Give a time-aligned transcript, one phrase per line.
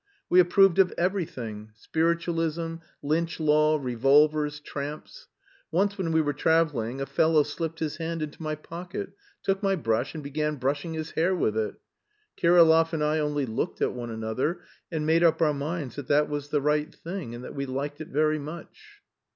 [0.31, 5.27] We approved of everything: spiritualism, lynch law, revolvers, tramps.
[5.69, 9.11] Once when we were travelling a fellow slipped his hand into my pocket,
[9.43, 11.75] took my brush, and began brushing his hair with it.
[12.35, 14.61] Kirillov and I only looked at one another,
[14.91, 18.01] and made up our minds that that was the right thing and that we liked
[18.01, 19.03] it very much...."